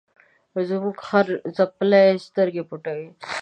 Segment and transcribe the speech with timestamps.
[0.69, 3.09] زموږ خر خپلې سترګې پټوي.